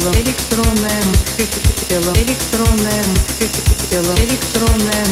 [0.00, 1.02] тело, электронное,
[1.88, 3.04] тело, электронное,
[3.90, 5.06] тело, электронное,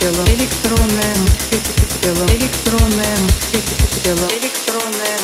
[0.00, 1.14] тело, электронное,
[2.02, 3.16] тело, электронное,
[4.02, 5.18] тело, электронное,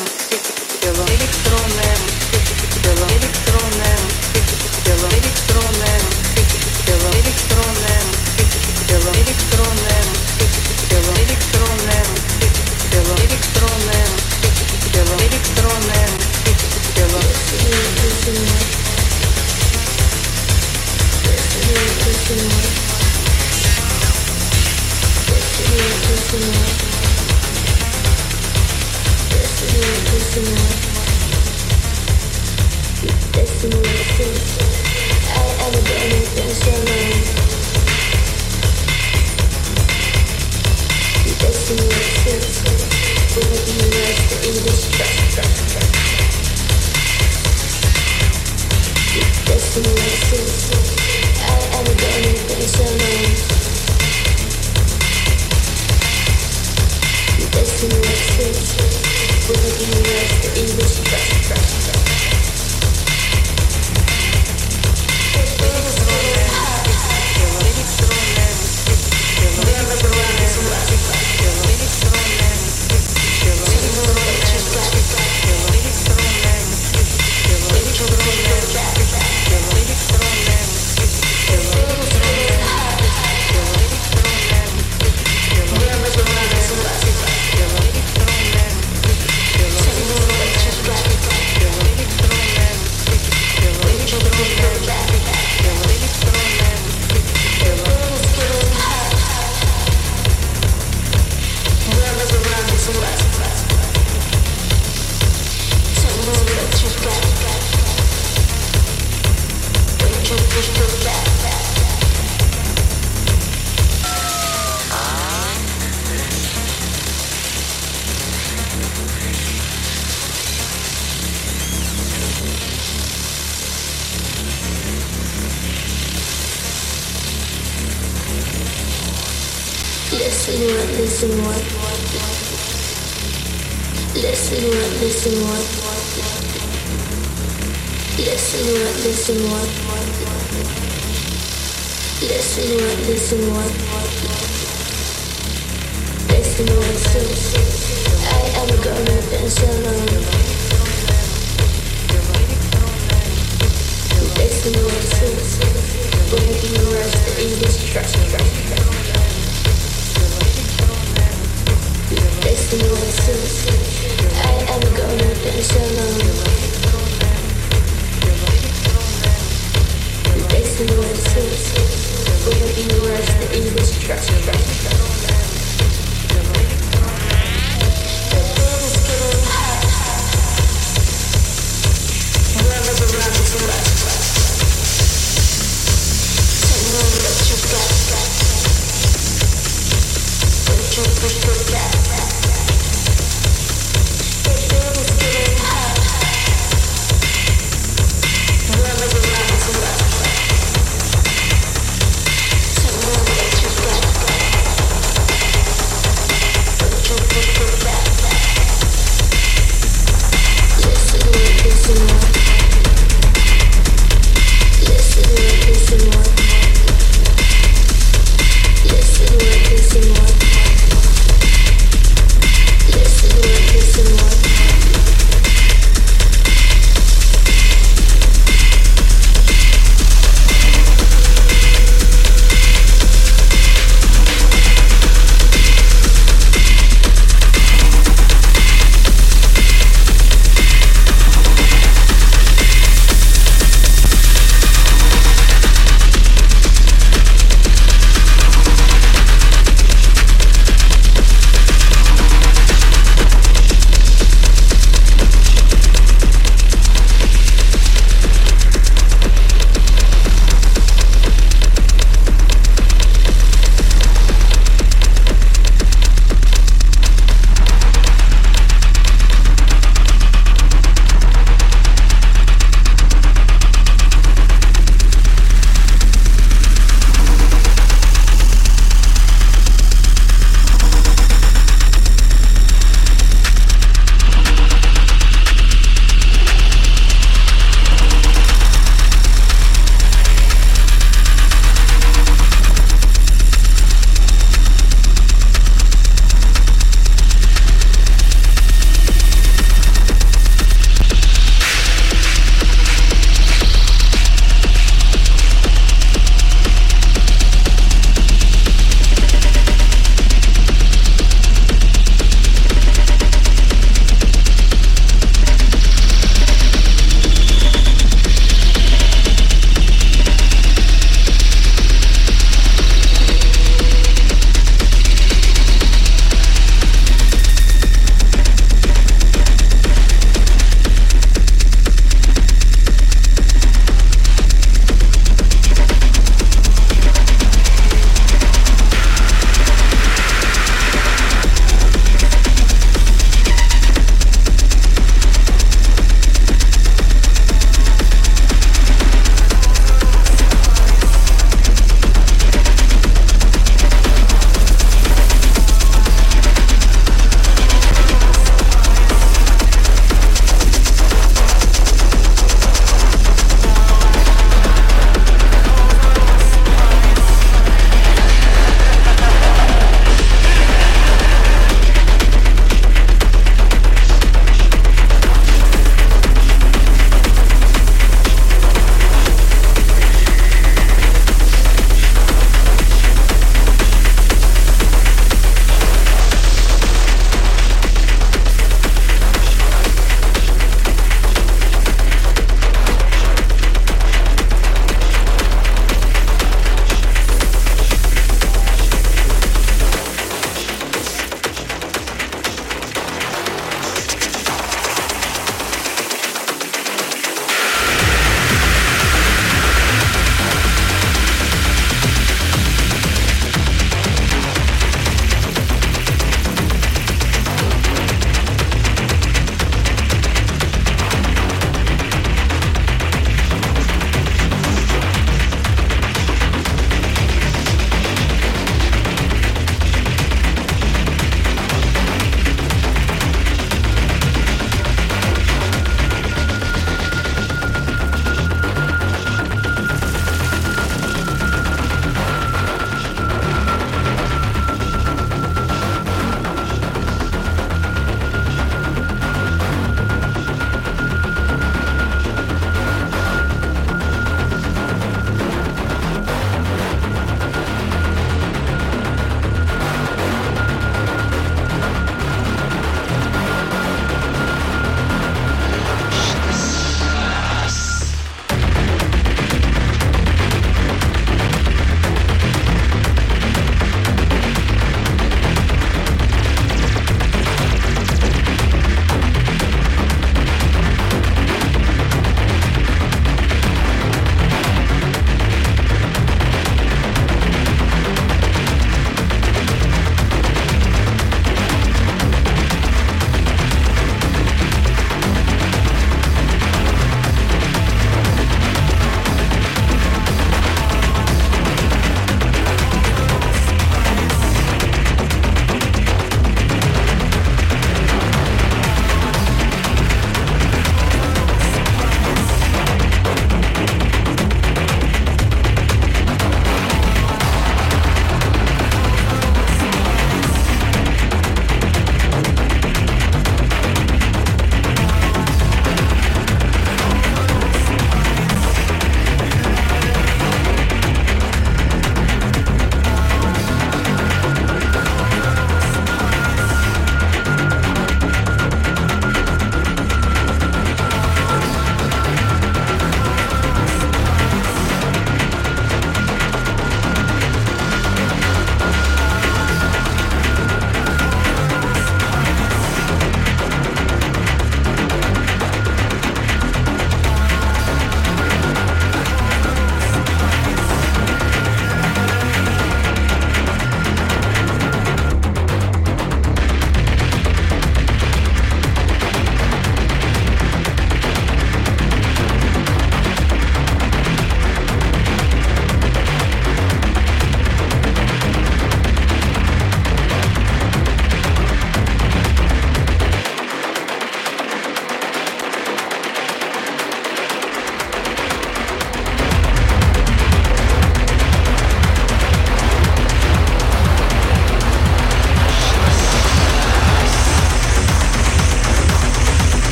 [0.80, 1.96] тело, электронное,
[2.84, 3.98] тело, электронное,
[4.84, 6.00] тело, электронное,
[6.86, 8.02] тело, электронное,
[8.86, 10.04] тело, электронное,
[10.88, 12.04] тело, электронное,
[12.92, 14.06] тело, электронное,
[14.92, 15.97] тело, электронное,
[18.28, 18.36] Out
[35.66, 37.17] of the anything so long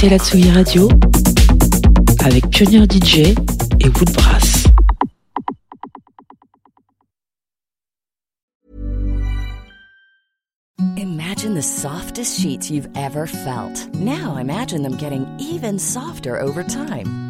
[0.00, 0.88] écoutez la Tsugi Radio
[2.24, 3.34] avec Pioneer DJ
[3.80, 4.64] et Woodbrass.
[10.96, 13.88] Imagine the softest sheets you've ever felt.
[13.94, 17.29] Now imagine them getting even softer over time.